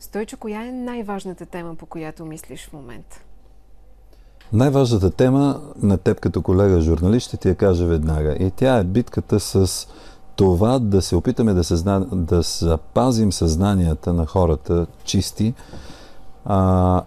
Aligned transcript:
Стойчо, 0.00 0.36
коя 0.36 0.66
е 0.66 0.72
най-важната 0.72 1.46
тема, 1.46 1.74
по 1.74 1.86
която 1.86 2.24
мислиш 2.24 2.68
в 2.68 2.72
момента? 2.72 3.20
Най-важната 4.52 5.10
тема 5.10 5.60
на 5.82 5.98
теб 5.98 6.20
като 6.20 6.42
колега 6.42 6.80
журналист 6.80 7.26
ще 7.26 7.36
ти 7.36 7.48
я 7.48 7.54
кажа 7.54 7.86
веднага. 7.86 8.32
И 8.32 8.50
тя 8.50 8.78
е 8.78 8.84
битката 8.84 9.40
с 9.40 9.86
това 10.36 10.78
да 10.78 11.02
се 11.02 11.16
опитаме 11.16 11.54
да, 11.54 11.64
съзна... 11.64 12.06
да 12.12 12.42
запазим 12.42 13.32
съзнанията 13.32 14.12
на 14.12 14.26
хората 14.26 14.86
чисти, 15.04 15.54
а, 16.44 17.02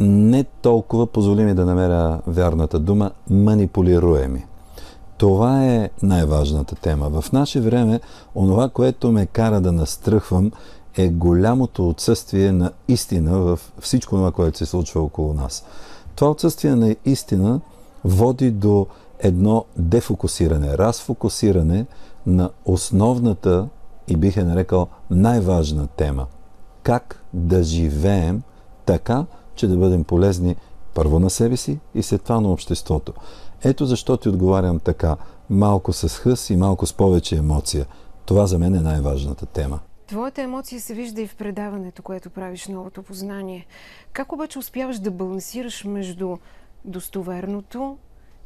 не 0.00 0.44
толкова, 0.44 1.06
позволи 1.06 1.44
ми 1.44 1.54
да 1.54 1.66
намеря 1.66 2.20
вярната 2.26 2.78
дума, 2.78 3.10
манипулируеми. 3.30 4.46
Това 5.16 5.64
е 5.66 5.90
най-важната 6.02 6.74
тема. 6.74 7.20
В 7.20 7.32
наше 7.32 7.60
време, 7.60 8.00
онова, 8.34 8.68
което 8.68 9.12
ме 9.12 9.26
кара 9.26 9.60
да 9.60 9.72
настръхвам, 9.72 10.52
е 10.96 11.08
голямото 11.08 11.88
отсъствие 11.88 12.52
на 12.52 12.72
истина 12.88 13.38
в 13.38 13.60
всичко 13.80 14.16
това, 14.16 14.32
което 14.32 14.58
се 14.58 14.66
случва 14.66 15.00
около 15.00 15.34
нас. 15.34 15.64
Това 16.14 16.30
отсъствие 16.30 16.74
на 16.74 16.96
истина 17.04 17.60
води 18.04 18.50
до 18.50 18.86
едно 19.18 19.64
дефокусиране, 19.76 20.78
разфокусиране 20.78 21.86
на 22.26 22.50
основната 22.64 23.68
и 24.08 24.16
бих 24.16 24.36
е 24.36 24.44
нарекал 24.44 24.86
най-важна 25.10 25.86
тема. 25.86 26.26
Как 26.82 27.24
да 27.32 27.62
живеем 27.62 28.42
така, 28.86 29.24
че 29.54 29.68
да 29.68 29.76
бъдем 29.76 30.04
полезни 30.04 30.56
първо 30.94 31.18
на 31.18 31.30
себе 31.30 31.56
си 31.56 31.78
и 31.94 32.02
след 32.02 32.22
това 32.22 32.40
на 32.40 32.48
обществото. 32.48 33.12
Ето 33.64 33.86
защо 33.86 34.16
ти 34.16 34.28
отговарям 34.28 34.80
така, 34.80 35.16
малко 35.50 35.92
с 35.92 36.08
хъс 36.08 36.50
и 36.50 36.56
малко 36.56 36.86
с 36.86 36.92
повече 36.92 37.36
емоция. 37.36 37.86
Това 38.24 38.46
за 38.46 38.58
мен 38.58 38.74
е 38.74 38.80
най-важната 38.80 39.46
тема. 39.46 39.78
Твоята 40.12 40.42
емоция 40.42 40.80
се 40.80 40.94
вижда 40.94 41.22
и 41.22 41.26
в 41.26 41.36
предаването, 41.36 42.02
което 42.02 42.30
правиш 42.30 42.68
новото 42.68 43.02
познание. 43.02 43.66
Как 44.12 44.32
обаче 44.32 44.58
успяваш 44.58 44.98
да 44.98 45.10
балансираш 45.10 45.84
между 45.84 46.36
достоверното 46.84 47.98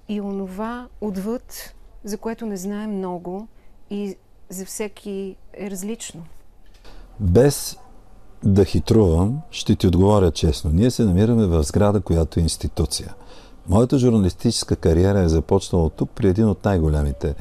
и 0.09 0.21
онова 0.21 0.89
отвъд, 1.01 1.75
за 2.05 2.19
което 2.19 2.47
не 2.47 2.57
знаем 2.57 2.91
много 2.91 3.49
и 3.91 4.17
за 4.49 4.65
всеки 4.65 5.37
е 5.53 5.71
различно? 5.71 6.23
Без 7.21 7.79
да 8.45 8.65
хитрувам, 8.65 9.41
ще 9.51 9.77
ти 9.77 9.87
отговоря 9.87 10.31
честно. 10.31 10.71
Ние 10.71 10.91
се 10.91 11.05
намираме 11.05 11.47
в 11.47 11.63
сграда, 11.63 12.01
която 12.01 12.41
е 12.41 12.43
институция. 12.43 13.15
Моята 13.69 13.99
журналистическа 13.99 14.77
кариера 14.77 15.21
е 15.21 15.29
започнала 15.29 15.91
тук 15.91 16.11
при 16.11 16.29
един 16.29 16.49
от 16.49 16.65
най-големите 16.65 17.35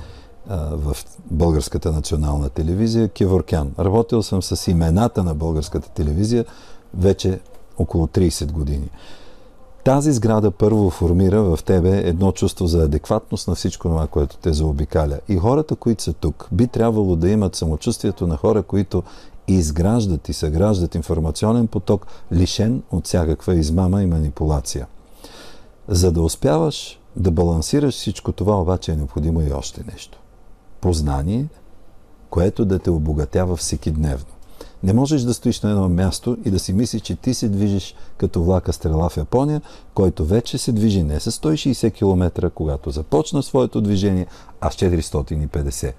в 0.49 0.97
Българската 1.31 1.91
национална 1.91 2.49
телевизия, 2.49 3.09
Кеворкян. 3.09 3.71
Работил 3.79 4.23
съм 4.23 4.43
с 4.43 4.71
имената 4.71 5.23
на 5.23 5.35
Българската 5.35 5.89
телевизия 5.89 6.45
вече 6.93 7.39
около 7.77 8.07
30 8.07 8.51
години. 8.51 8.89
Тази 9.83 10.13
сграда 10.13 10.51
първо 10.51 10.89
формира 10.89 11.43
в 11.43 11.59
тебе 11.65 11.97
едно 11.97 12.31
чувство 12.31 12.67
за 12.67 12.83
адекватност 12.83 13.47
на 13.47 13.55
всичко 13.55 13.87
това, 13.87 14.07
което 14.07 14.37
те 14.37 14.53
заобикаля. 14.53 15.19
И 15.29 15.37
хората, 15.37 15.75
които 15.75 16.03
са 16.03 16.13
тук, 16.13 16.47
би 16.51 16.67
трябвало 16.67 17.15
да 17.15 17.29
имат 17.29 17.55
самочувствието 17.55 18.27
на 18.27 18.37
хора, 18.37 18.63
които 18.63 19.03
изграждат 19.47 20.29
и 20.29 20.33
съграждат 20.33 20.95
информационен 20.95 21.67
поток, 21.67 22.07
лишен 22.33 22.83
от 22.91 23.05
всякаква 23.05 23.55
измама 23.55 24.03
и 24.03 24.05
манипулация. 24.05 24.87
За 25.87 26.11
да 26.11 26.21
успяваш 26.21 26.99
да 27.15 27.31
балансираш 27.31 27.95
всичко 27.95 28.31
това, 28.31 28.61
обаче 28.61 28.91
е 28.91 28.95
необходимо 28.95 29.41
и 29.41 29.51
още 29.51 29.83
нещо. 29.91 30.19
Познание, 30.85 31.47
което 32.29 32.65
да 32.65 32.79
те 32.79 32.89
обогатява 32.89 33.55
всеки 33.55 33.91
дневно. 33.91 34.33
Не 34.83 34.93
можеш 34.93 35.21
да 35.21 35.33
стоиш 35.33 35.61
на 35.61 35.69
едно 35.69 35.89
място 35.89 36.37
и 36.45 36.51
да 36.51 36.59
си 36.59 36.73
мислиш, 36.73 37.01
че 37.01 37.15
ти 37.15 37.33
се 37.33 37.49
движиш 37.49 37.95
като 38.17 38.43
влака 38.43 38.73
стрела 38.73 39.09
в 39.09 39.17
Япония, 39.17 39.61
който 39.93 40.25
вече 40.25 40.57
се 40.57 40.71
движи 40.71 41.03
не 41.03 41.19
с 41.19 41.31
160 41.31 41.93
км, 41.93 42.49
когато 42.49 42.91
започна 42.91 43.43
своето 43.43 43.81
движение, 43.81 44.27
а 44.61 44.71
с 44.71 44.75
450. 44.75 45.93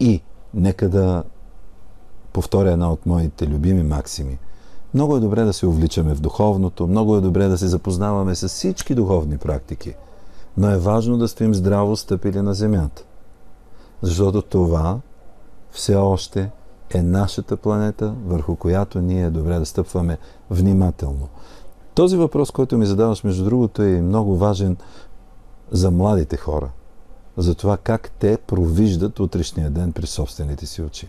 И 0.00 0.20
нека 0.54 0.88
да 0.88 1.22
повторя 2.32 2.72
една 2.72 2.92
от 2.92 3.06
моите 3.06 3.46
любими 3.46 3.82
максими. 3.82 4.38
Много 4.94 5.16
е 5.16 5.20
добре 5.20 5.44
да 5.44 5.52
се 5.52 5.66
увличаме 5.66 6.14
в 6.14 6.20
духовното, 6.20 6.86
много 6.86 7.16
е 7.16 7.20
добре 7.20 7.48
да 7.48 7.58
се 7.58 7.66
запознаваме 7.66 8.34
с 8.34 8.48
всички 8.48 8.94
духовни 8.94 9.38
практики, 9.38 9.94
но 10.56 10.70
е 10.70 10.78
важно 10.78 11.18
да 11.18 11.28
стоим 11.28 11.54
здраво 11.54 11.96
стъпили 11.96 12.40
на 12.42 12.54
земята. 12.54 13.04
Защото 14.02 14.42
това 14.42 15.00
все 15.70 15.94
още 15.94 16.50
е 16.94 17.02
нашата 17.02 17.56
планета, 17.56 18.14
върху 18.24 18.56
която 18.56 19.00
ние 19.00 19.24
е 19.24 19.30
добре 19.30 19.58
да 19.58 19.66
стъпваме 19.66 20.18
внимателно. 20.50 21.28
Този 21.94 22.16
въпрос, 22.16 22.50
който 22.50 22.78
ми 22.78 22.86
задаваш, 22.86 23.24
между 23.24 23.44
другото, 23.44 23.82
е 23.82 24.00
много 24.00 24.36
важен 24.36 24.76
за 25.70 25.90
младите 25.90 26.36
хора. 26.36 26.70
За 27.36 27.54
това 27.54 27.76
как 27.76 28.10
те 28.18 28.38
провиждат 28.46 29.20
утрешния 29.20 29.70
ден 29.70 29.92
при 29.92 30.06
собствените 30.06 30.66
си 30.66 30.82
очи. 30.82 31.08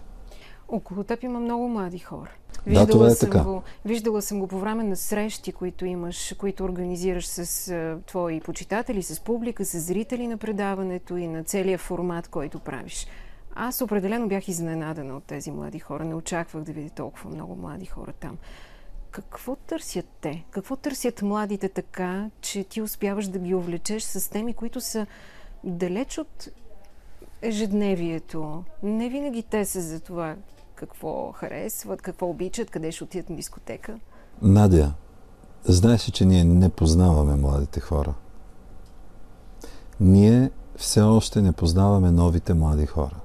Около 0.68 1.04
теб 1.04 1.24
има 1.24 1.40
много 1.40 1.68
млади 1.68 2.00
хора. 2.00 2.32
Виждала 2.66 2.86
да, 2.86 2.92
това 2.92 3.08
е 3.08 3.12
съм 3.12 3.30
така. 3.30 3.44
Го, 3.44 3.64
виждала 3.86 4.22
съм 4.22 4.40
го 4.40 4.48
по 4.48 4.60
време 4.60 4.84
на 4.84 4.96
срещи, 4.96 5.52
които 5.52 5.86
имаш, 5.86 6.36
които 6.38 6.64
организираш 6.64 7.28
с 7.28 7.68
а, 7.68 8.00
твои 8.06 8.42
почитатели, 8.42 9.04
с 9.04 9.20
публика, 9.20 9.66
с 9.66 9.80
зрители 9.80 10.28
на 10.28 10.38
предаването 10.38 11.18
и 11.18 11.28
на 11.28 11.44
целия 11.44 11.78
формат, 11.78 12.28
който 12.28 12.60
правиш. 12.60 13.08
Аз 13.56 13.82
определено 13.82 14.28
бях 14.28 14.48
изненадана 14.48 15.18
от 15.18 15.24
тези 15.24 15.52
млади 15.52 15.80
хора. 15.80 16.06
Не 16.06 16.16
очаквах 16.16 16.64
да 16.64 16.72
видя 16.72 16.90
толкова 16.90 17.30
много 17.30 17.56
млади 17.56 17.86
хора 17.86 18.14
там. 18.14 18.38
Какво 19.12 19.56
търсят 19.56 20.06
те? 20.22 20.46
Какво 20.52 20.76
търсят 20.76 21.22
младите 21.22 21.70
така, 21.70 22.30
че 22.42 22.64
ти 22.64 22.82
успяваш 22.82 23.28
да 23.28 23.40
ги 23.40 23.56
увлечеш 23.56 24.04
с 24.04 24.30
теми, 24.30 24.54
които 24.54 24.82
са 24.82 25.08
далеч 25.64 26.18
от 26.18 26.50
ежедневието? 27.42 28.64
Не 28.84 29.10
винаги 29.10 29.44
те 29.44 29.66
са 29.66 29.82
за 29.82 30.00
това 30.00 30.36
какво 30.78 31.32
харесват, 31.32 32.02
какво 32.02 32.30
обичат, 32.30 32.70
къде 32.70 32.92
ще 32.92 33.04
отидат 33.04 33.30
на 33.30 33.36
дискотека? 33.36 34.00
Надя, 34.42 34.94
знаеш 35.66 36.02
че 36.02 36.26
ние 36.26 36.44
не 36.44 36.70
познаваме 36.70 37.36
младите 37.36 37.80
хора? 37.80 38.14
Ние 40.00 40.52
все 40.78 41.02
още 41.02 41.42
не 41.42 41.52
познаваме 41.52 42.12
новите 42.12 42.54
млади 42.54 42.86
хора. 42.86 43.16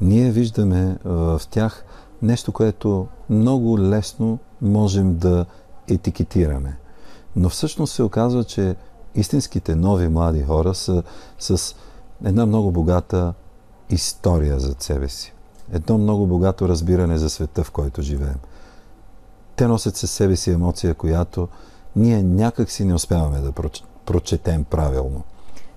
Ние 0.00 0.30
виждаме 0.30 0.98
в 1.04 1.40
тях 1.50 1.84
нещо, 2.22 2.52
което 2.52 3.08
много 3.30 3.78
лесно 3.78 4.38
можем 4.62 5.16
да 5.16 5.46
етикетираме. 5.88 6.76
Но 7.36 7.48
всъщност 7.48 7.94
се 7.94 8.02
оказва, 8.02 8.44
че 8.44 8.76
истинските 9.14 9.74
нови 9.74 10.08
млади 10.08 10.42
хора 10.42 10.74
са 10.74 11.02
с 11.38 11.74
една 12.24 12.46
много 12.46 12.70
богата 12.70 13.34
история 13.90 14.60
зад 14.60 14.82
себе 14.82 15.08
си 15.08 15.34
едно 15.72 15.98
много 15.98 16.26
богато 16.26 16.68
разбиране 16.68 17.18
за 17.18 17.30
света, 17.30 17.64
в 17.64 17.70
който 17.70 18.02
живеем. 18.02 18.38
Те 19.56 19.66
носят 19.66 19.96
със 19.96 20.10
себе 20.10 20.36
си 20.36 20.50
емоция, 20.50 20.94
която 20.94 21.48
ние 21.96 22.22
някак 22.22 22.70
си 22.70 22.84
не 22.84 22.94
успяваме 22.94 23.40
да 23.40 23.52
прочетем 24.06 24.64
правилно. 24.64 25.22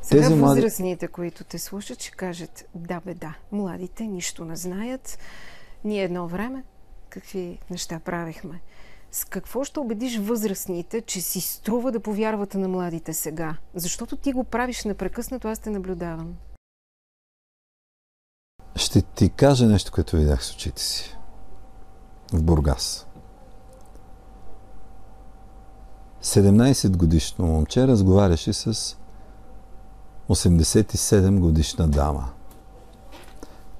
Сега 0.02 0.22
Тези 0.22 0.34
възрастните, 0.34 1.06
млади... 1.06 1.14
които 1.14 1.44
те 1.44 1.59
слушат, 1.59 2.02
ще 2.02 2.12
кажат 2.12 2.66
да 2.76 3.02
бе 3.06 3.14
да, 3.14 3.36
младите 3.52 4.04
нищо 4.04 4.46
не 4.46 4.56
знаят. 4.56 5.18
Ние 5.84 6.04
едно 6.04 6.28
време 6.28 6.64
какви 7.10 7.60
неща 7.70 8.00
правихме. 8.00 8.62
С 9.12 9.25
какво 9.25 9.64
ще 9.64 9.80
убедиш 9.80 10.18
възрастните, 10.18 11.02
че 11.02 11.22
си 11.22 11.42
струва 11.42 11.92
да 11.92 12.00
повярвате 12.00 12.58
на 12.58 12.68
младите 12.68 13.14
сега? 13.14 13.58
Защото 13.75 14.16
ти 14.16 14.34
го 14.34 14.44
правиш 14.44 14.84
непрекъснато, 14.84 15.48
аз 15.48 15.60
те 15.60 15.70
наблюдавам. 15.70 16.36
Ще 18.75 19.01
ти 19.01 19.29
кажа 19.29 19.66
нещо, 19.66 19.91
което 19.91 20.16
видях 20.16 20.45
с 20.45 20.53
очите 20.53 20.81
си. 20.81 21.17
В 22.34 22.44
Бургас. 22.44 23.07
17 26.24 26.98
годишно 26.98 27.45
момче 27.45 27.88
разговаряше 27.88 28.53
с 28.53 28.95
87 30.30 31.39
годишна 31.39 31.88
дама. 31.88 32.30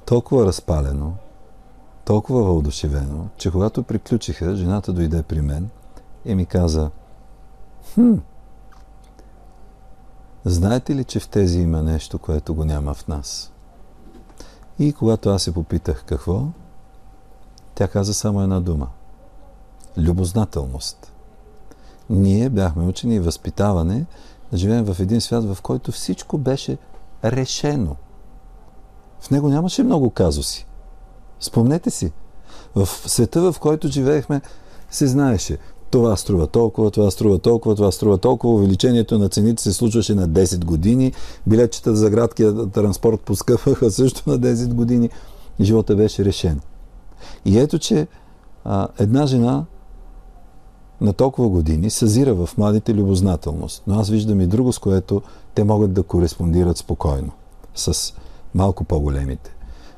Толкова 0.06 0.46
разпалено, 0.46 1.14
толкова 2.06 2.44
въодушевено, 2.44 3.28
че 3.38 3.52
когато 3.52 3.84
приключиха, 3.84 4.56
жената 4.56 4.94
дойде 4.94 5.24
при 5.24 5.42
мен 5.42 5.70
и 6.26 6.36
ми 6.36 6.46
каза 6.46 6.92
Хм, 7.94 8.14
знаете 10.46 10.96
ли, 10.96 11.04
че 11.04 11.20
в 11.20 11.28
тези 11.28 11.60
има 11.60 11.84
нещо, 11.84 12.20
което 12.20 12.56
го 12.56 12.66
няма 12.66 12.94
в 12.94 13.08
нас? 13.08 13.53
И 14.80 14.94
когато 14.94 15.30
аз 15.30 15.44
се 15.44 15.54
попитах 15.54 16.04
какво, 16.06 16.44
тя 17.76 17.88
каза 17.88 18.14
само 18.14 18.42
една 18.42 18.60
дума. 18.60 18.88
Любознателност. 19.98 21.14
Ние 22.10 22.50
бяхме 22.50 22.88
учени 22.88 23.16
и 23.16 23.20
възпитаване 23.20 24.06
да 24.52 24.58
живеем 24.58 24.86
в 24.86 25.00
един 25.00 25.22
свят, 25.22 25.44
в 25.44 25.62
който 25.62 25.92
всичко 25.92 26.38
беше 26.38 26.78
решено. 27.24 27.96
В 29.20 29.32
него 29.32 29.50
нямаше 29.50 29.84
много 29.84 30.10
казуси. 30.10 30.68
Спомнете 31.40 31.90
си. 31.90 32.12
В 32.76 32.86
света, 32.88 33.52
в 33.52 33.60
който 33.60 33.88
живеехме, 33.88 34.42
се 34.90 35.08
знаеше. 35.08 35.58
Това 35.94 36.16
струва 36.16 36.48
толкова, 36.48 36.92
това 36.92 37.12
струва 37.12 37.40
толкова, 37.40 37.76
това 37.76 37.92
струва 37.92 38.18
толкова. 38.18 38.54
Увеличението 38.54 39.20
на 39.20 39.30
цените 39.30 39.64
се 39.64 39.74
случваше 39.74 40.16
на 40.16 40.30
10 40.30 40.66
години. 40.66 41.14
Билетчета 41.48 41.96
за 41.96 42.10
градския 42.10 42.70
транспорт 42.70 43.22
поскъпваха 43.22 43.92
също 43.92 44.30
на 44.30 44.40
10 44.40 44.74
години. 44.74 45.10
Живота 45.62 45.96
беше 45.96 46.26
решен. 46.26 46.62
И 47.46 47.60
ето, 47.60 47.80
че 47.80 48.08
а, 48.66 48.88
една 49.00 49.26
жена 49.26 49.66
на 51.02 51.14
толкова 51.14 51.50
години 51.50 51.90
съзира 51.90 52.34
в 52.34 52.50
младите 52.58 52.94
любознателност. 52.94 53.84
Но 53.88 54.00
аз 54.00 54.10
виждам 54.10 54.42
и 54.42 54.48
друго, 54.48 54.74
с 54.74 54.80
което 54.80 55.22
те 55.56 55.64
могат 55.64 55.94
да 55.94 56.04
кореспондират 56.04 56.78
спокойно 56.78 57.32
с 57.76 58.14
малко 58.56 58.84
по-големите. 58.84 59.56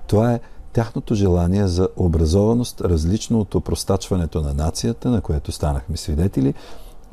Това 0.08 0.34
е 0.34 0.40
тяхното 0.76 1.16
желание 1.16 1.68
за 1.68 1.90
образованост, 1.98 2.82
различно 2.82 3.40
от 3.40 3.56
опростачването 3.56 4.42
на 4.42 4.54
нацията, 4.54 5.10
на 5.10 5.22
което 5.22 5.52
станахме 5.52 5.98
свидетели. 5.98 6.54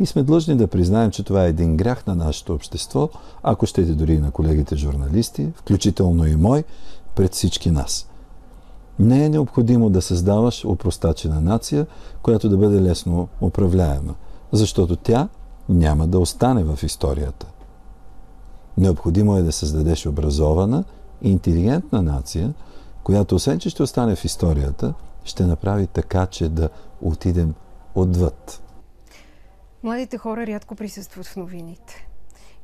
И 0.01 0.07
сме 0.07 0.23
длъжни 0.23 0.57
да 0.57 0.67
признаем, 0.67 1.11
че 1.11 1.23
това 1.23 1.45
е 1.45 1.49
един 1.49 1.77
грях 1.77 2.07
на 2.07 2.15
нашето 2.15 2.55
общество, 2.55 3.09
ако 3.43 3.67
щете 3.67 3.93
дори 3.93 4.15
и 4.15 4.19
на 4.19 4.31
колегите 4.31 4.77
журналисти, 4.77 5.49
включително 5.57 6.27
и 6.27 6.37
мой, 6.37 6.65
пред 7.15 7.33
всички 7.33 7.71
нас. 7.71 8.09
Не 8.99 9.25
е 9.25 9.29
необходимо 9.29 9.91
да 9.91 10.03
създаваш 10.03 10.65
опростачена 10.65 11.41
нация, 11.41 11.87
която 12.23 12.49
да 12.49 12.57
бъде 12.57 12.83
лесно 12.83 13.29
управляема, 13.41 14.15
защото 14.53 14.97
тя 14.97 15.29
няма 15.69 16.07
да 16.07 16.19
остане 16.19 16.65
в 16.65 16.83
историята. 16.83 17.47
Необходимо 18.79 19.37
е 19.37 19.43
да 19.43 19.53
създадеш 19.53 20.07
образована 20.07 20.85
интелигентна 21.23 22.03
нация, 22.03 22.55
която 23.05 23.35
освен, 23.35 23.59
че 23.59 23.71
ще 23.71 23.83
остане 23.83 24.17
в 24.17 24.25
историята, 24.25 24.95
ще 25.25 25.47
направи 25.47 25.87
така, 25.87 26.27
че 26.27 26.49
да 26.49 26.69
отидем 27.01 27.55
отвъд. 27.95 28.63
Младите 29.83 30.19
хора 30.19 30.47
рядко 30.47 30.75
присъстват 30.75 31.27
в 31.27 31.37
новините. 31.37 32.09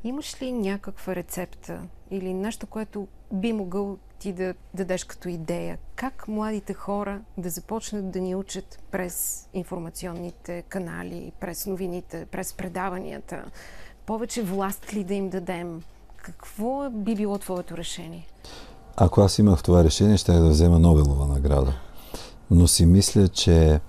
Имаш 0.04 0.42
ли 0.42 0.52
някаква 0.52 1.14
рецепта 1.14 1.82
или 2.10 2.34
нещо, 2.34 2.66
което 2.66 3.08
би 3.32 3.52
могъл 3.52 3.98
ти 4.18 4.32
да 4.32 4.54
дадеш 4.74 5.04
като 5.04 5.28
идея? 5.28 5.78
Как 5.94 6.28
младите 6.28 6.74
хора 6.74 7.20
да 7.38 7.50
започнат 7.50 8.10
да 8.10 8.20
ни 8.20 8.34
учат 8.34 8.82
през 8.90 9.48
информационните 9.54 10.62
канали, 10.62 11.32
през 11.40 11.66
новините, 11.66 12.26
през 12.26 12.52
предаванията? 12.52 13.44
Повече 14.06 14.42
власт 14.42 14.94
ли 14.94 15.04
да 15.04 15.14
им 15.14 15.30
дадем? 15.30 15.82
Какво 16.16 16.90
би 16.90 17.14
било 17.14 17.38
твоето 17.38 17.76
решение? 17.76 18.26
Ако 19.00 19.20
аз 19.20 19.38
имах 19.38 19.62
това 19.62 19.84
решение, 19.84 20.16
ще 20.16 20.32
да 20.32 20.48
взема 20.48 20.78
Нобелова 20.78 21.26
награда. 21.26 21.72
Но 22.50 22.68
си 22.68 22.86
мисля, 22.86 23.28
че 23.28 23.80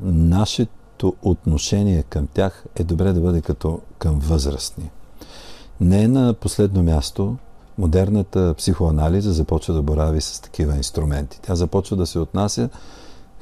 нашето 0.00 1.14
отношение 1.22 2.02
към 2.02 2.26
тях 2.26 2.64
е 2.76 2.84
добре 2.84 3.12
да 3.12 3.20
бъде 3.20 3.40
като 3.40 3.80
към 3.98 4.18
възрастни. 4.18 4.90
Не 5.80 6.08
на 6.08 6.34
последно 6.34 6.82
място 6.82 7.36
модерната 7.78 8.54
психоанализа 8.58 9.32
започва 9.32 9.74
да 9.74 9.82
борави 9.82 10.20
с 10.20 10.40
такива 10.40 10.76
инструменти. 10.76 11.40
Тя 11.42 11.54
започва 11.54 11.96
да 11.96 12.06
се 12.06 12.18
отнася 12.18 12.68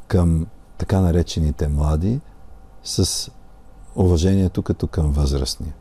към 0.09 0.47
така 0.79 1.01
наречените 1.01 1.69
млади 1.69 2.21
с 2.85 3.31
уважението 3.97 4.63
като 4.63 4.87
към 4.87 5.13
възрастни. 5.13 5.73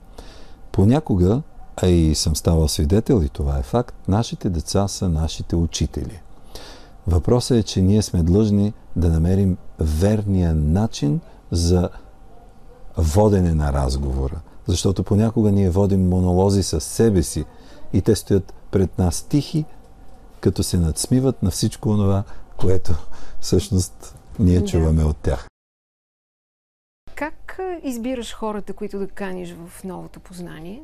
Понякога 0.71 1.41
а 1.77 1.87
и 1.87 2.15
съм 2.15 2.35
ставал 2.35 2.67
свидетел, 2.67 3.21
и 3.23 3.29
това 3.29 3.59
е 3.59 3.63
факт, 3.63 3.95
нашите 4.07 4.49
деца 4.49 4.87
са 4.87 5.09
нашите 5.09 5.55
учители. 5.55 6.21
Въпросът 7.07 7.57
е, 7.57 7.63
че 7.63 7.81
ние 7.81 8.01
сме 8.01 8.23
длъжни 8.23 8.73
да 8.95 9.09
намерим 9.09 9.57
верния 9.79 10.55
начин 10.55 11.21
за 11.51 11.89
водене 12.97 13.53
на 13.53 13.73
разговора. 13.73 14.41
Защото 14.67 15.03
понякога 15.03 15.51
ние 15.51 15.69
водим 15.69 16.09
монолози 16.09 16.63
с 16.63 16.81
себе 16.81 17.23
си 17.23 17.45
и 17.93 18.01
те 18.01 18.15
стоят 18.15 18.53
пред 18.71 18.97
нас 18.97 19.23
тихи, 19.23 19.65
като 20.39 20.63
се 20.63 20.77
надсмиват 20.77 21.43
на 21.43 21.51
всичко 21.51 21.89
това, 21.89 22.23
което 22.57 22.95
всъщност 23.41 24.15
ние 24.39 24.59
да. 24.59 24.65
чуваме 24.65 25.03
от 25.03 25.17
тях. 25.17 25.47
Как 27.15 27.59
избираш 27.83 28.33
хората, 28.33 28.73
които 28.73 28.99
да 28.99 29.07
каниш 29.07 29.55
в 29.67 29.83
новото 29.83 30.19
познание? 30.19 30.81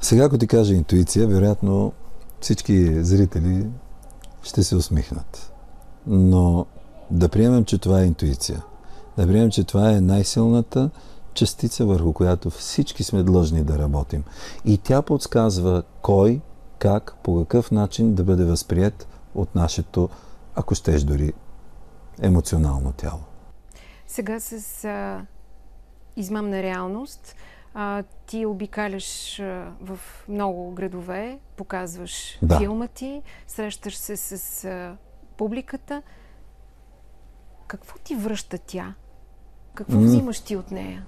Сега, 0.00 0.24
ако 0.24 0.38
ти 0.38 0.46
кажа 0.46 0.74
интуиция, 0.74 1.26
вероятно 1.26 1.92
всички 2.40 3.04
зрители 3.04 3.66
ще 4.42 4.62
се 4.62 4.76
усмихнат. 4.76 5.52
Но 6.06 6.66
да 7.10 7.28
приемем, 7.28 7.64
че 7.64 7.78
това 7.78 8.00
е 8.00 8.06
интуиция. 8.06 8.62
Да 9.18 9.26
приемем, 9.26 9.50
че 9.50 9.64
това 9.64 9.92
е 9.92 10.00
най-силната 10.00 10.90
частица, 11.34 11.86
върху 11.86 12.12
която 12.12 12.50
всички 12.50 13.04
сме 13.04 13.22
длъжни 13.22 13.64
да 13.64 13.78
работим. 13.78 14.24
И 14.64 14.78
тя 14.78 15.02
подсказва 15.02 15.82
кой, 16.02 16.40
как, 16.78 17.14
по 17.22 17.38
какъв 17.38 17.70
начин 17.70 18.14
да 18.14 18.24
бъде 18.24 18.44
възприят 18.44 19.08
от 19.34 19.54
нашето, 19.54 20.08
ако 20.54 20.74
щеш 20.74 21.02
дори, 21.02 21.32
емоционално 22.22 22.92
тяло. 22.92 23.20
Сега 24.06 24.40
с 24.40 24.84
а, 24.84 25.26
измамна 26.16 26.62
реалност 26.62 27.36
а, 27.78 28.02
ти 28.26 28.46
обикаляш 28.46 29.40
а, 29.40 29.72
в 29.80 29.98
много 30.28 30.70
градове, 30.70 31.38
показваш 31.56 32.38
да. 32.42 32.58
филма 32.58 32.86
ти, 32.86 33.22
срещаш 33.46 33.96
се 33.96 34.16
с 34.16 34.64
а, 34.64 34.96
публиката. 35.36 36.02
Какво 37.66 37.98
ти 37.98 38.14
връща 38.14 38.58
тя? 38.66 38.94
Какво 39.74 39.98
м 39.98 40.06
взимаш 40.06 40.40
ти 40.40 40.56
от 40.56 40.70
нея? 40.70 41.06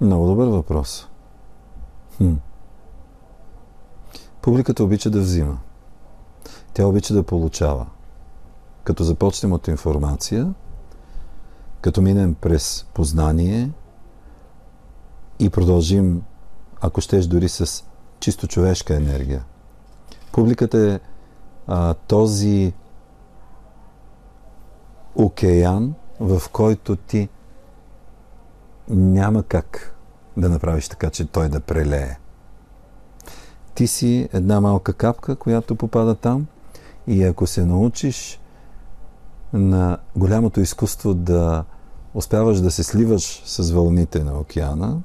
Много 0.00 0.26
добър 0.26 0.48
въпрос. 0.48 1.08
Хм. 2.16 2.34
Публиката 4.42 4.84
обича 4.84 5.10
да 5.10 5.20
взима. 5.20 5.58
Тя 6.74 6.86
обича 6.86 7.14
да 7.14 7.22
получава. 7.22 7.86
Като 8.84 9.04
започнем 9.04 9.52
от 9.52 9.68
информация, 9.68 10.54
като 11.80 12.02
минем 12.02 12.34
през 12.34 12.86
познание– 12.94 13.70
и 15.42 15.50
продължим, 15.50 16.22
ако 16.80 17.00
щеш, 17.00 17.26
дори 17.26 17.48
с 17.48 17.84
чисто 18.20 18.46
човешка 18.46 18.94
енергия. 18.94 19.44
Публиката 20.32 20.78
е 20.78 21.00
а, 21.66 21.94
този 21.94 22.72
океан, 25.14 25.94
в 26.20 26.42
който 26.52 26.96
ти 26.96 27.28
няма 28.88 29.42
как 29.42 29.96
да 30.36 30.48
направиш 30.48 30.88
така, 30.88 31.10
че 31.10 31.24
той 31.24 31.48
да 31.48 31.60
прелее. 31.60 32.16
Ти 33.74 33.86
си 33.86 34.28
една 34.32 34.60
малка 34.60 34.92
капка, 34.92 35.36
която 35.36 35.76
попада 35.76 36.14
там 36.14 36.46
и 37.06 37.24
ако 37.24 37.46
се 37.46 37.66
научиш 37.66 38.40
на 39.52 39.98
голямото 40.16 40.60
изкуство 40.60 41.14
да 41.14 41.64
успяваш 42.14 42.60
да 42.60 42.70
се 42.70 42.84
сливаш 42.84 43.42
с 43.44 43.70
вълните 43.70 44.24
на 44.24 44.38
океана, 44.38 45.00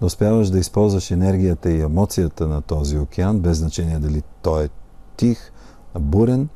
да 0.00 0.06
успяваш 0.06 0.50
да 0.50 0.58
използваш 0.58 1.10
енергията 1.10 1.70
и 1.70 1.80
емоцията 1.80 2.48
на 2.48 2.62
този 2.62 2.98
океан, 2.98 3.40
без 3.40 3.58
значение 3.58 3.98
дали 3.98 4.22
той 4.42 4.64
е 4.64 4.68
тих, 5.16 5.52
бурен, 5.98 6.48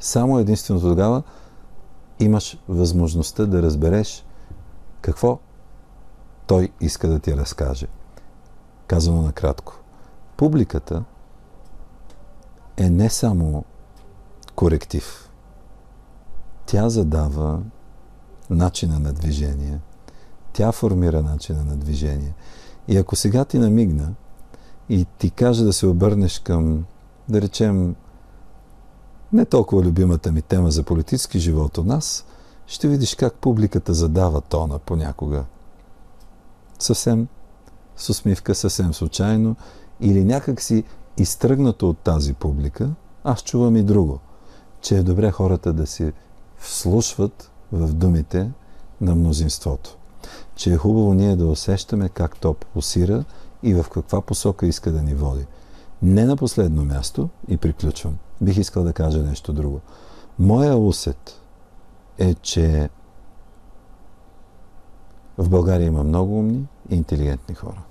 само 0.00 0.38
единствено 0.38 0.80
тогава 0.80 1.22
имаш 2.20 2.58
възможността 2.68 3.46
да 3.46 3.62
разбереш 3.62 4.24
какво 5.00 5.38
той 6.46 6.72
иска 6.80 7.08
да 7.08 7.18
ти 7.18 7.36
разкаже. 7.36 7.86
Казано 8.86 9.22
накратко. 9.22 9.80
Публиката 10.36 11.04
е 12.76 12.90
не 12.90 13.10
само 13.10 13.64
коректив. 14.54 15.30
Тя 16.66 16.88
задава 16.88 17.60
начина 18.50 18.98
на 18.98 19.12
движение. 19.12 19.80
Тя 20.52 20.72
формира 20.72 21.22
начина 21.22 21.64
на 21.64 21.76
движение. 21.76 22.34
И 22.88 22.96
ако 22.96 23.16
сега 23.16 23.44
ти 23.44 23.58
намигна 23.58 24.14
и 24.88 25.06
ти 25.18 25.30
каже 25.30 25.64
да 25.64 25.72
се 25.72 25.86
обърнеш 25.86 26.38
към, 26.38 26.84
да 27.28 27.40
речем, 27.42 27.96
не 29.32 29.44
толкова 29.44 29.82
любимата 29.82 30.32
ми 30.32 30.42
тема 30.42 30.70
за 30.70 30.82
политически 30.82 31.38
живот 31.38 31.78
у 31.78 31.84
нас, 31.84 32.26
ще 32.66 32.88
видиш 32.88 33.14
как 33.14 33.34
публиката 33.34 33.94
задава 33.94 34.40
тона 34.40 34.78
понякога. 34.78 35.44
Съвсем 36.78 37.28
с 37.96 38.08
усмивка, 38.08 38.54
съвсем 38.54 38.94
случайно 38.94 39.56
или 40.00 40.24
някак 40.24 40.62
си 40.62 40.84
изтръгнато 41.18 41.90
от 41.90 41.98
тази 41.98 42.34
публика, 42.34 42.90
аз 43.24 43.42
чувам 43.42 43.76
и 43.76 43.82
друго, 43.82 44.18
че 44.80 44.98
е 44.98 45.02
добре 45.02 45.30
хората 45.30 45.72
да 45.72 45.86
се 45.86 46.12
вслушват 46.58 47.50
в 47.72 47.92
думите 47.92 48.50
на 49.00 49.14
мнозинството 49.14 49.96
че 50.56 50.72
е 50.72 50.76
хубаво 50.76 51.14
ние 51.14 51.36
да 51.36 51.46
усещаме 51.46 52.08
как 52.08 52.38
то 52.38 52.54
пулсира 52.54 53.24
и 53.62 53.74
в 53.74 53.86
каква 53.92 54.20
посока 54.20 54.66
иска 54.66 54.92
да 54.92 55.02
ни 55.02 55.14
води. 55.14 55.46
Не 56.02 56.24
на 56.24 56.36
последно 56.36 56.84
място, 56.84 57.28
и 57.48 57.56
приключвам, 57.56 58.18
бих 58.40 58.56
искал 58.56 58.84
да 58.84 58.92
кажа 58.92 59.22
нещо 59.22 59.52
друго. 59.52 59.80
Моя 60.38 60.76
усет 60.76 61.40
е, 62.18 62.34
че 62.34 62.90
в 65.38 65.48
България 65.48 65.86
има 65.86 66.04
много 66.04 66.38
умни 66.38 66.66
и 66.90 66.96
интелигентни 66.96 67.54
хора. 67.54 67.82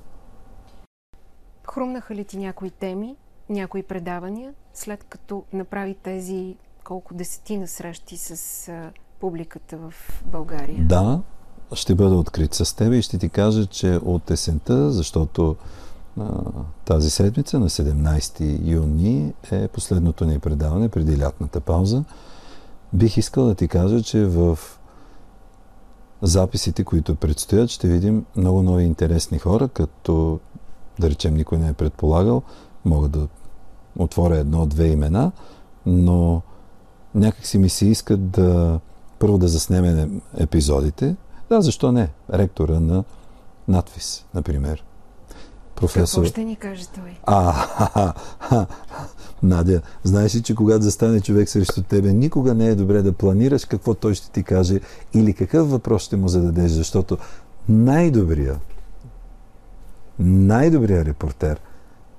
Хрумнаха 1.63 2.15
ли 2.15 2.25
ти 2.25 2.38
някои 2.38 2.69
теми, 2.69 3.15
някои 3.50 3.84
предавания, 3.84 4.53
след 4.74 5.03
като 5.03 5.43
направи 5.53 5.95
тези 6.03 6.55
колко 6.84 7.13
десетина 7.13 7.67
срещи 7.67 8.17
с 8.17 8.72
публиката 9.19 9.77
в 9.77 9.93
България? 10.25 10.86
Да, 10.86 11.22
ще 11.74 11.95
бъда 11.95 12.15
открит 12.15 12.53
с 12.53 12.75
теб 12.75 12.93
и 12.93 13.01
ще 13.01 13.17
ти 13.17 13.29
кажа, 13.29 13.65
че 13.65 14.00
от 14.05 14.31
есента, 14.31 14.91
защото 14.91 15.55
а, 16.19 16.29
тази 16.86 17.10
седмица 17.10 17.60
на 17.60 17.69
17 17.69 18.67
юни 18.67 19.34
е 19.51 19.67
последното 19.67 20.25
ни 20.25 20.39
предаване 20.39 20.89
преди 20.89 21.19
лятната 21.19 21.60
пауза, 21.60 22.03
бих 22.93 23.17
искал 23.17 23.45
да 23.45 23.55
ти 23.55 23.67
кажа, 23.67 24.01
че 24.01 24.25
в 24.25 24.60
записите, 26.22 26.84
които 26.84 27.15
предстоят, 27.15 27.69
ще 27.69 27.88
видим 27.88 28.25
много 28.36 28.62
нови 28.62 28.84
интересни 28.84 29.39
хора, 29.39 29.67
като, 29.67 30.39
да 31.00 31.10
речем, 31.10 31.36
никой 31.36 31.57
не 31.57 31.69
е 31.69 31.74
предполагал, 31.74 32.41
мога 32.86 33.07
да 33.07 33.27
отворя 33.98 34.38
едно-две 34.38 34.88
имена, 34.88 35.31
но 35.86 36.41
някак 37.15 37.45
си 37.45 37.57
ми 37.57 37.69
се 37.69 37.86
иска 37.86 38.17
да 38.17 38.79
първо 39.19 39.38
да 39.38 39.48
заснеме 39.48 40.10
епизодите. 40.38 41.15
Да, 41.49 41.61
защо 41.61 41.91
не? 41.91 42.09
Ректора 42.33 42.79
на 42.79 43.03
надвис, 43.67 44.25
например. 44.33 44.83
Професор... 45.75 46.21
Какво 46.21 46.29
ще 46.29 46.43
ни 46.43 46.55
каже 46.55 46.85
той? 46.95 47.19
А, 47.23 47.51
ха, 47.51 47.89
ха, 47.93 48.13
ха. 48.39 48.67
Надя, 49.43 49.81
знаеш 50.03 50.35
ли, 50.35 50.41
че 50.41 50.55
когато 50.55 50.83
застане 50.83 51.21
човек 51.21 51.49
срещу 51.49 51.83
тебе, 51.83 52.13
никога 52.13 52.53
не 52.53 52.67
е 52.67 52.75
добре 52.75 53.01
да 53.01 53.13
планираш 53.13 53.65
какво 53.65 53.93
той 53.93 54.13
ще 54.13 54.31
ти 54.31 54.43
каже 54.43 54.79
или 55.13 55.33
какъв 55.33 55.71
въпрос 55.71 56.03
ще 56.03 56.17
му 56.17 56.27
зададеш, 56.27 56.71
защото 56.71 57.17
най-добрия, 57.69 58.59
най-добрия 60.19 61.05
репортер 61.05 61.61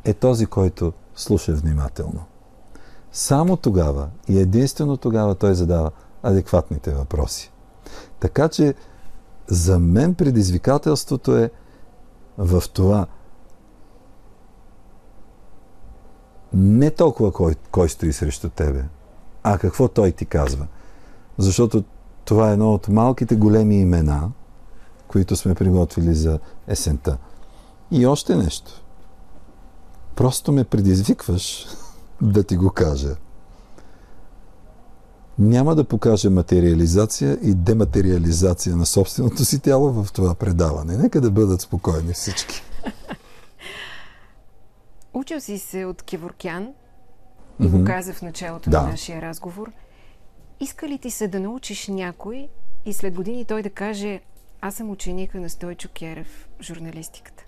е 0.05 0.15
този, 0.15 0.47
който 0.47 0.93
слуша 1.15 1.53
внимателно. 1.53 2.25
Само 3.13 3.57
тогава 3.57 4.09
и 4.29 4.39
единствено 4.39 4.97
тогава 4.97 5.35
той 5.35 5.55
задава 5.55 5.91
адекватните 6.23 6.91
въпроси. 6.91 7.53
Така 8.21 8.49
че 8.49 8.75
за 9.49 9.79
мен 9.79 10.15
предизвикателството 10.15 11.37
е 11.37 11.51
в 12.39 12.63
това 12.73 13.07
не 16.53 16.91
толкова 16.91 17.33
кой, 17.33 17.55
кой 17.71 17.89
стои 17.89 18.13
срещу 18.13 18.49
тебе, 18.49 18.85
а 19.43 19.59
какво 19.59 19.89
той 19.89 20.13
ти 20.13 20.27
казва. 20.27 20.67
Защото 21.39 21.85
това 22.25 22.51
е 22.51 22.53
едно 22.53 22.73
от 22.73 22.89
малките 22.89 23.37
големи 23.37 23.81
имена, 23.81 24.31
които 25.09 25.37
сме 25.37 25.55
приготвили 25.55 26.15
за 26.15 26.39
есента. 26.67 27.19
И 27.91 28.07
още 28.07 28.37
нещо. 28.37 28.83
Просто 30.15 30.53
ме 30.53 30.65
предизвикваш 30.65 31.67
да 32.23 32.43
ти 32.43 32.57
го 32.57 32.71
кажа. 32.71 33.17
Няма 35.39 35.75
да 35.75 35.85
покаже 35.85 36.29
материализация 36.29 37.39
и 37.43 37.55
дематериализация 37.55 38.77
на 38.77 38.87
собственото 38.87 39.45
си 39.45 39.61
тяло 39.61 40.05
в 40.05 40.13
това 40.13 40.35
предаване. 40.35 40.97
Нека 40.97 41.21
да 41.21 41.31
бъдат 41.31 41.61
спокойни 41.61 42.13
всички. 42.13 42.63
Учил 45.15 45.41
си 45.41 45.59
се 45.59 45.85
от 45.85 46.03
Кеворкян 46.03 46.69
и 47.61 47.69
го 47.69 47.85
каза 47.85 48.13
в 48.13 48.23
началото 48.23 48.71
да. 48.71 48.83
на 48.83 48.89
нашия 48.89 49.23
разговор. 49.23 49.73
Иска 50.61 50.89
ли 50.89 50.99
ти 50.99 51.11
се 51.11 51.29
да 51.29 51.41
научиш 51.41 51.89
някой 51.89 52.49
и 52.87 52.93
след 52.93 53.15
години 53.15 53.45
той 53.45 53.63
да 53.63 53.71
каже 53.71 54.21
аз 54.61 54.75
съм 54.75 54.91
ученика 54.91 55.41
на 55.41 55.51
Стойчо 55.51 55.89
Керев 55.95 56.49
в 56.59 56.63
журналистиката? 56.63 57.45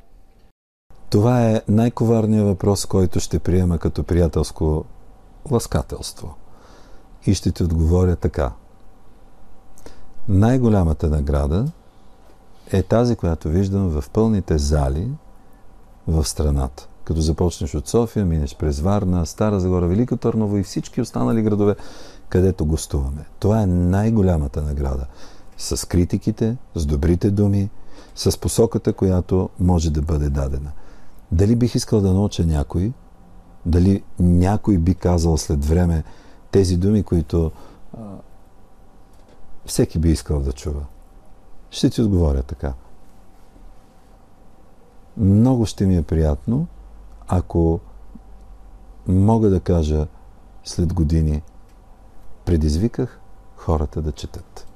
Това 1.10 1.50
е 1.50 1.62
най-коварният 1.68 2.46
въпрос, 2.46 2.86
който 2.86 3.20
ще 3.20 3.38
приема 3.38 3.78
като 3.78 4.04
приятелско 4.04 4.84
ласкателство. 5.50 6.34
И 7.26 7.34
ще 7.34 7.52
ти 7.52 7.64
отговоря 7.64 8.16
така. 8.16 8.52
Най-голямата 10.28 11.08
награда 11.08 11.66
е 12.72 12.82
тази, 12.82 13.16
която 13.16 13.48
виждам 13.48 13.88
в 13.88 14.10
пълните 14.10 14.58
зали 14.58 15.10
в 16.06 16.24
страната. 16.24 16.88
Като 17.04 17.20
започнеш 17.20 17.74
от 17.74 17.88
София, 17.88 18.26
минеш 18.26 18.56
през 18.56 18.80
Варна, 18.80 19.26
Стара 19.26 19.60
Загора, 19.60 19.86
Велико 19.86 20.16
Търново 20.16 20.56
и 20.56 20.62
всички 20.62 21.00
останали 21.00 21.42
градове, 21.42 21.76
където 22.28 22.66
гостуваме. 22.66 23.24
Това 23.38 23.62
е 23.62 23.66
най-голямата 23.66 24.62
награда. 24.62 25.06
С 25.56 25.88
критиките, 25.88 26.56
с 26.74 26.86
добрите 26.86 27.30
думи, 27.30 27.70
с 28.14 28.38
посоката, 28.40 28.92
която 28.92 29.48
може 29.60 29.90
да 29.90 30.02
бъде 30.02 30.28
дадена. 30.28 30.70
Дали 31.32 31.56
бих 31.56 31.74
искал 31.74 32.00
да 32.00 32.12
науча 32.12 32.46
някой, 32.46 32.92
дали 33.66 34.02
някой 34.20 34.78
би 34.78 34.94
казал 34.94 35.36
след 35.36 35.64
време 35.64 36.04
тези 36.50 36.76
думи, 36.76 37.02
които 37.02 37.52
а, 37.98 38.00
всеки 39.66 39.98
би 39.98 40.10
искал 40.10 40.40
да 40.40 40.52
чува. 40.52 40.86
Ще 41.70 41.90
ти 41.90 42.02
отговоря 42.02 42.42
така. 42.42 42.74
Много 45.16 45.66
ще 45.66 45.86
ми 45.86 45.96
е 45.96 46.02
приятно, 46.02 46.66
ако 47.28 47.80
мога 49.06 49.50
да 49.50 49.60
кажа 49.60 50.06
след 50.64 50.94
години, 50.94 51.42
предизвиках 52.44 53.20
хората 53.56 54.02
да 54.02 54.12
четат. 54.12 54.66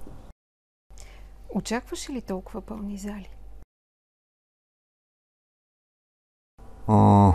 Очакваш 1.54 2.10
ли 2.10 2.22
толкова 2.22 2.60
пълни 2.60 2.98
зали? 2.98 3.30
А, 6.86 7.32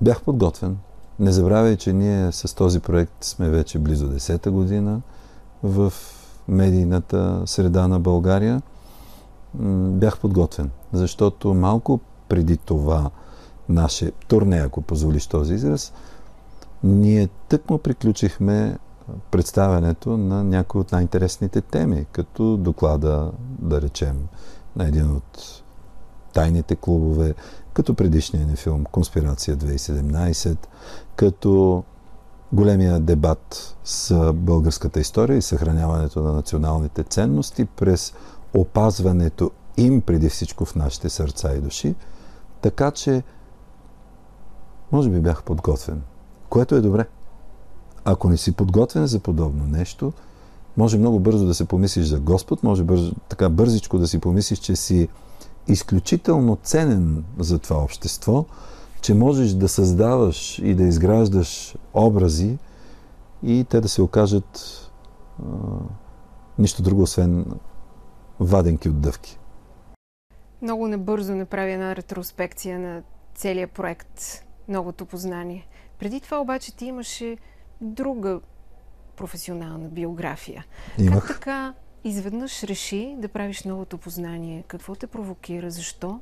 бях 0.00 0.24
подготвен. 0.24 0.78
Не 1.20 1.32
забравяй, 1.32 1.76
че 1.76 1.92
ние 1.92 2.32
с 2.32 2.56
този 2.56 2.80
проект 2.80 3.24
сме 3.24 3.50
вече 3.50 3.78
близо 3.78 4.08
10-та 4.08 4.50
година 4.50 5.00
в 5.62 5.92
медийната 6.48 7.42
среда 7.46 7.88
на 7.88 8.00
България. 8.00 8.62
Бях 9.54 10.18
подготвен, 10.18 10.70
защото 10.92 11.54
малко 11.54 12.00
преди 12.28 12.56
това 12.56 13.10
наше 13.68 14.12
турне, 14.28 14.56
ако 14.56 14.82
позволиш 14.82 15.26
този 15.26 15.54
израз, 15.54 15.92
ние 16.82 17.28
тъкмо 17.48 17.78
приключихме 17.78 18.78
представянето 19.30 20.16
на 20.16 20.44
някои 20.44 20.80
от 20.80 20.92
най-интересните 20.92 21.60
теми, 21.60 22.06
като 22.12 22.56
доклада, 22.56 23.32
да 23.58 23.80
речем, 23.82 24.26
на 24.76 24.86
един 24.88 25.16
от 25.16 25.62
тайните 26.32 26.76
клубове, 26.76 27.34
като 27.72 27.94
предишния 27.94 28.46
ни 28.46 28.56
филм 28.56 28.84
Конспирация 28.84 29.56
2017, 29.56 30.56
като 31.16 31.84
големия 32.52 33.00
дебат 33.00 33.76
с 33.84 34.32
българската 34.32 35.00
история 35.00 35.36
и 35.36 35.42
съхраняването 35.42 36.22
на 36.22 36.32
националните 36.32 37.02
ценности 37.02 37.64
през 37.64 38.14
опазването 38.54 39.50
им 39.76 40.00
преди 40.00 40.28
всичко 40.28 40.64
в 40.64 40.74
нашите 40.74 41.08
сърца 41.08 41.54
и 41.54 41.60
души, 41.60 41.94
така 42.60 42.90
че 42.90 43.22
може 44.92 45.10
би 45.10 45.20
бях 45.20 45.42
подготвен, 45.42 46.02
което 46.48 46.74
е 46.74 46.80
добре. 46.80 47.06
Ако 48.04 48.28
не 48.28 48.36
си 48.36 48.52
подготвен 48.52 49.06
за 49.06 49.18
подобно 49.18 49.64
нещо, 49.64 50.12
може 50.76 50.98
много 50.98 51.20
бързо 51.20 51.46
да 51.46 51.54
се 51.54 51.64
помислиш 51.64 52.06
за 52.06 52.20
Господ, 52.20 52.62
може 52.62 52.84
бързо, 52.84 53.14
така 53.28 53.48
бързичко 53.48 53.98
да 53.98 54.08
си 54.08 54.18
помислиш, 54.18 54.58
че 54.58 54.76
си 54.76 55.08
изключително 55.68 56.58
ценен 56.62 57.24
за 57.38 57.58
това 57.58 57.76
общество, 57.76 58.44
че 59.06 59.14
можеш 59.14 59.50
да 59.50 59.68
създаваш 59.68 60.58
и 60.58 60.74
да 60.74 60.82
изграждаш 60.82 61.76
образи 61.94 62.58
и 63.42 63.66
те 63.70 63.80
да 63.80 63.88
се 63.88 64.02
окажат 64.02 64.80
а, 65.38 65.44
нищо 66.58 66.82
друго, 66.82 67.02
освен 67.02 67.46
ваденки 68.40 68.88
от 68.88 69.00
дъвки. 69.00 69.38
Много 70.62 70.88
набързо 70.88 71.34
направи 71.34 71.72
една 71.72 71.96
ретроспекция 71.96 72.78
на 72.78 73.02
целият 73.34 73.70
проект 73.70 74.44
Новото 74.68 75.06
познание. 75.06 75.68
Преди 75.98 76.20
това 76.20 76.40
обаче 76.40 76.76
ти 76.76 76.84
имаше 76.84 77.36
друга 77.80 78.40
професионална 79.16 79.88
биография. 79.88 80.64
Имах. 80.98 81.26
Как 81.26 81.36
така 81.36 81.74
изведнъж 82.04 82.62
реши 82.62 83.16
да 83.18 83.28
правиш 83.28 83.64
новото 83.64 83.98
познание? 83.98 84.64
Какво 84.68 84.94
те 84.94 85.06
провокира? 85.06 85.70
Защо? 85.70 86.20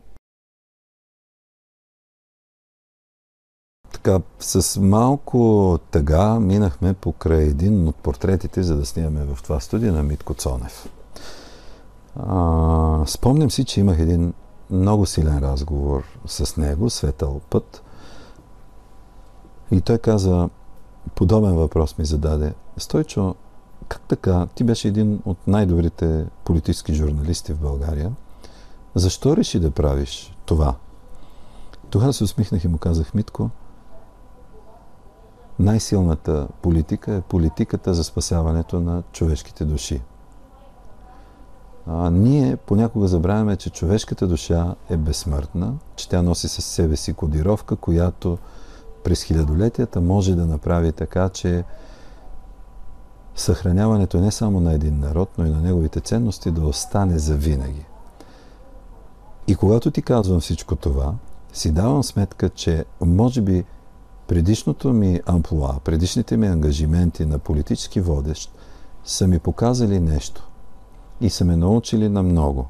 Така, 4.05 4.21
с 4.39 4.81
малко 4.81 5.79
тъга 5.91 6.41
минахме 6.41 6.95
покрай 6.95 7.43
един 7.43 7.89
от 7.89 7.97
портретите, 7.97 8.63
за 8.63 8.77
да 8.77 8.87
снимаме 8.87 9.35
в 9.35 9.43
това 9.43 9.61
студио 9.61 9.93
на 9.93 10.03
Митко 10.03 10.35
Цонев. 10.35 10.89
А, 12.17 13.03
спомням 13.07 13.51
си, 13.51 13.65
че 13.65 13.81
имах 13.81 13.99
един 13.99 14.35
много 14.71 15.07
силен 15.07 15.39
разговор 15.39 16.05
с 16.27 16.57
него, 16.57 16.91
светъл 16.91 17.41
път. 17.51 17.83
И 19.71 19.81
той 19.81 19.99
каза, 19.99 20.49
подобен 21.15 21.55
въпрос 21.55 21.99
ми 21.99 22.05
зададе. 22.05 22.55
Стойчо, 22.77 23.35
как 23.89 24.01
така? 24.01 24.47
Ти 24.55 24.65
беше 24.65 24.89
един 24.89 25.21
от 25.25 25.39
най-добрите 25.47 26.27
политически 26.45 26.95
журналисти 26.95 27.53
в 27.53 27.61
България. 27.61 28.13
Защо 28.95 29.37
реши 29.37 29.61
да 29.61 29.71
правиш 29.71 30.37
това? 30.45 30.75
Тогава 31.91 32.13
се 32.13 32.25
усмихнах 32.25 32.65
и 32.65 32.69
му 32.69 32.79
казах, 32.79 33.15
Митко, 33.15 33.51
най-силната 35.59 36.49
политика 36.63 37.15
е 37.15 37.21
политиката 37.21 37.95
за 37.95 38.05
спасяването 38.05 38.81
на 38.81 39.03
човешките 39.13 39.65
души. 39.65 40.01
А, 41.87 42.11
ние 42.11 42.57
понякога 42.57 43.09
забравяме, 43.09 43.57
че 43.57 43.71
човешката 43.71 44.27
душа 44.27 44.75
е 44.91 44.97
безсмъртна, 44.97 45.75
че 45.97 46.09
тя 46.09 46.23
носи 46.23 46.49
със 46.49 46.65
себе 46.65 46.97
си 46.97 47.15
кодировка, 47.15 47.77
която 47.77 48.39
през 49.05 49.23
хилядолетията 49.23 50.01
може 50.01 50.35
да 50.35 50.47
направи 50.47 50.93
така, 50.93 51.29
че 51.29 51.65
съхраняването 53.37 54.21
не 54.21 54.31
само 54.31 54.61
на 54.61 54.73
един 54.73 54.99
народ, 54.99 55.29
но 55.39 55.47
и 55.47 55.51
на 55.51 55.61
неговите 55.61 56.01
ценности 56.01 56.51
да 56.51 56.67
остане 56.67 57.19
за 57.19 57.35
винаги. 57.35 57.87
И 59.47 59.55
когато 59.55 59.91
ти 59.91 60.03
казвам 60.03 60.41
всичко 60.41 60.77
това, 60.77 61.15
си 61.53 61.73
давам 61.73 62.03
сметка, 62.03 62.49
че 62.49 62.85
може 63.01 63.41
би 63.41 63.65
предишното 64.27 64.93
ми 64.93 65.21
амплуа, 65.27 65.81
предишните 65.85 66.37
ми 66.37 66.47
ангажименти 66.47 67.27
на 67.27 67.39
политически 67.39 68.01
водещ 68.01 68.51
са 69.05 69.29
ми 69.29 69.39
показали 69.39 70.01
нещо 70.01 70.49
и 71.21 71.31
са 71.31 71.45
ме 71.45 71.57
научили 71.57 72.09
на 72.09 72.23
много. 72.23 72.67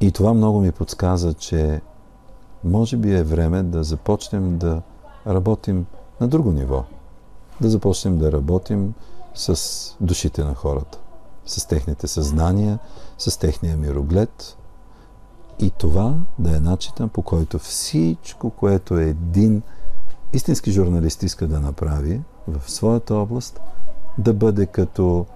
И 0.00 0.12
това 0.12 0.34
много 0.34 0.60
ми 0.60 0.72
подсказа, 0.72 1.34
че 1.34 1.80
може 2.64 2.96
би 2.96 3.14
е 3.14 3.24
време 3.24 3.62
да 3.62 3.84
започнем 3.84 4.58
да 4.58 4.82
работим 5.26 5.86
на 6.20 6.28
друго 6.28 6.52
ниво. 6.52 6.84
Да 7.60 7.70
започнем 7.70 8.18
да 8.18 8.32
работим 8.32 8.94
с 9.34 9.60
душите 10.00 10.44
на 10.44 10.54
хората, 10.54 10.98
с 11.46 11.66
техните 11.66 12.08
съзнания, 12.08 12.78
с 13.18 13.38
техния 13.38 13.76
мироглед. 13.76 14.56
И 15.58 15.70
това 15.70 16.14
да 16.38 16.56
е 16.56 16.60
начинът 16.60 17.12
по 17.12 17.22
който 17.22 17.58
всичко, 17.58 18.50
което 18.50 18.94
един 18.94 19.62
истински 20.32 20.70
журналист 20.70 21.22
иска 21.22 21.46
да 21.46 21.60
направи 21.60 22.20
в 22.48 22.70
своята 22.70 23.14
област, 23.14 23.60
да 24.18 24.34
бъде 24.34 24.66
като 24.66 25.26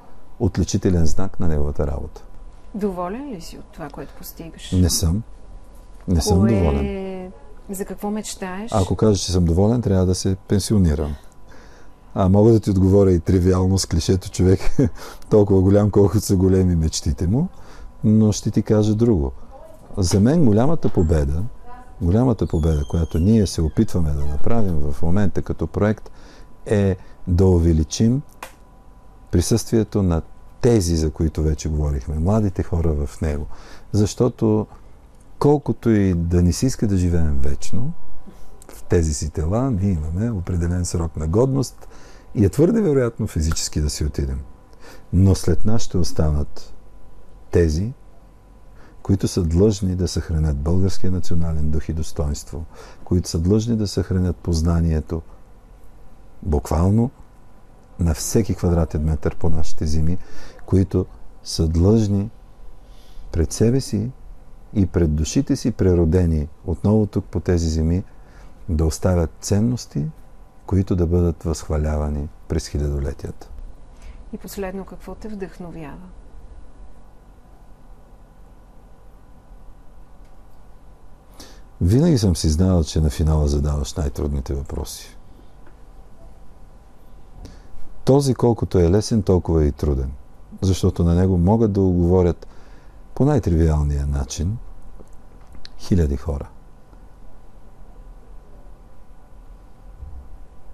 отличителен 0.41 1.07
знак 1.07 1.41
на 1.41 1.49
неговата 1.49 1.87
работа. 1.87 2.25
Доволен 2.75 3.31
ли 3.31 3.41
си 3.41 3.59
от 3.59 3.65
това, 3.65 3.89
което 3.89 4.15
постигаш? 4.19 4.73
Не 4.73 4.91
съм. 4.91 5.23
Не 6.09 6.15
Кое... 6.15 6.23
съм 6.23 6.47
доволен. 6.47 7.33
За 7.71 7.85
какво 7.85 8.11
мечтаеш? 8.11 8.71
Ако 8.75 8.97
кажа, 8.97 9.19
че 9.19 9.33
съм 9.33 9.45
доволен, 9.45 9.83
трябва 9.83 10.07
да 10.07 10.15
се 10.15 10.37
пенсионирам. 10.49 11.15
А 12.15 12.29
мога 12.29 12.53
да 12.53 12.61
ти 12.61 12.71
отговоря 12.71 13.13
и 13.13 13.21
тривиално 13.21 13.79
с 13.79 13.87
клишето 13.87 14.31
човек 14.31 14.61
толкова 15.31 15.61
голям, 15.61 15.91
колкото 15.91 16.21
са 16.21 16.37
големи 16.37 16.77
мечтите 16.77 17.27
му, 17.27 17.49
но 18.05 18.33
ще 18.33 18.51
ти 18.51 18.63
кажа 18.63 18.95
друго. 18.95 19.33
За 20.01 20.21
мен 20.21 20.45
голямата 20.45 20.89
победа, 20.89 21.45
голямата 22.03 22.47
победа, 22.47 22.85
която 22.85 23.19
ние 23.19 23.47
се 23.47 23.63
опитваме 23.63 24.11
да 24.11 24.25
направим 24.25 24.75
в 24.75 25.03
момента 25.03 25.43
като 25.43 25.67
проект, 25.67 26.11
е 26.67 26.97
да 27.29 27.47
увеличим 27.47 28.23
присъствието 29.31 30.03
на 30.03 30.23
тези, 30.61 30.97
за 30.97 31.11
които 31.11 31.43
вече 31.43 31.69
говорихме, 31.69 32.19
младите 32.19 32.63
хора 32.63 33.07
в 33.07 33.21
него. 33.21 33.47
Защото 33.93 34.67
колкото 35.39 35.91
и 35.91 36.15
да 36.15 36.43
не 36.43 36.53
си 36.53 36.67
иска 36.67 36.87
да 36.87 36.97
живеем 36.97 37.39
вечно, 37.43 37.93
в 38.69 38.83
тези 38.83 39.15
си 39.15 39.31
тела, 39.31 39.71
ние 39.71 39.91
имаме 39.91 40.31
определен 40.31 40.85
срок 40.85 41.17
на 41.17 41.29
годност 41.29 41.89
и 42.35 42.45
е 42.45 42.49
твърде 42.49 42.81
вероятно 42.81 43.27
физически 43.27 43.81
да 43.81 43.91
си 43.91 44.05
отидем. 44.05 44.41
Но 45.13 45.35
след 45.35 45.65
нас 45.65 45.83
ще 45.83 45.99
останат 45.99 46.75
тези, 47.51 47.93
които 49.09 49.29
са 49.29 49.43
длъжни 49.43 49.97
да 49.97 50.09
съхранят 50.09 50.57
българския 50.57 51.11
национален 51.11 51.71
дух 51.71 51.89
и 51.89 51.93
достоинство, 51.93 52.65
които 53.05 53.29
са 53.29 53.39
длъжни 53.39 53.77
да 53.77 53.89
съхранят 53.89 54.37
познанието 54.37 55.23
буквално 56.43 57.11
на 58.01 58.15
всеки 58.15 58.55
квадратен 58.55 59.05
метър 59.05 59.37
по 59.37 59.51
нашите 59.51 59.87
земи, 59.87 60.19
които 60.67 61.07
са 61.43 61.69
длъжни 61.69 62.31
пред 63.33 63.53
себе 63.53 63.81
си 63.81 64.11
и 64.75 64.87
пред 64.87 65.15
душите 65.15 65.57
си 65.57 65.71
преродени 65.71 66.49
отново 66.67 67.07
тук 67.07 67.25
по 67.25 67.41
тези 67.41 67.69
земи 67.69 68.05
да 68.69 68.85
оставят 68.85 69.31
ценности, 69.41 70.07
които 70.67 70.97
да 70.97 71.07
бъдат 71.07 71.43
възхвалявани 71.43 72.29
през 72.49 72.69
хилядолетията. 72.69 73.51
И 74.33 74.39
последно, 74.39 74.85
какво 74.85 75.15
те 75.15 75.29
вдъхновява? 75.29 76.09
Винаги 81.81 82.19
съм 82.19 82.37
си 82.37 82.49
знал, 82.49 82.85
че 82.85 83.01
на 83.01 83.11
финала 83.11 83.49
задаваш 83.49 83.95
най-трудните 83.95 84.55
въпроси. 84.55 85.17
Този 88.05 88.35
колкото 88.35 88.79
е 88.79 88.91
лесен, 88.91 89.23
толкова 89.23 89.65
е 89.65 89.67
и 89.67 89.73
труден. 89.73 90.13
Защото 90.61 91.05
на 91.05 91.15
него 91.15 91.39
могат 91.39 91.73
да 91.73 91.81
оговорят 91.81 92.47
по 93.15 93.25
най-тривиалния 93.25 94.07
начин 94.07 94.59
хиляди 95.79 96.17
хора. 96.17 96.49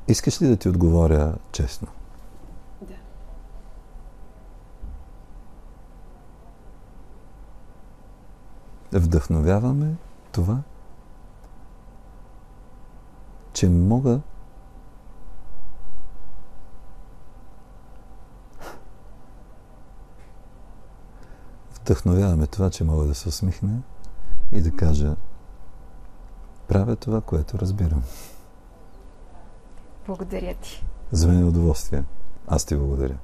Искаш 0.09 0.43
ли 0.43 0.49
да 0.49 0.57
ти 0.57 0.69
отговоря 0.69 1.35
честно? 1.53 1.88
Да. 2.81 2.95
Вдъхновяваме 8.99 9.95
това, 10.33 10.59
че 13.55 13.69
мога 13.69 14.21
вдъхновяваме 21.81 22.47
това, 22.47 22.71
че 22.71 22.85
мога 22.85 23.07
да 23.07 23.14
се 23.14 23.29
усмихне 23.29 23.79
и 24.53 24.61
да 24.61 24.77
кажа 24.77 25.17
правя 26.69 26.97
това, 26.97 27.21
което 27.21 27.59
разбирам. 27.59 28.03
Благодаря 30.07 30.55
ти. 30.55 30.87
За 31.12 31.29
мен 31.29 31.40
е 31.40 31.45
удоволствие. 31.45 32.05
Аз 32.47 32.64
ти 32.64 32.77
благодаря. 32.77 33.17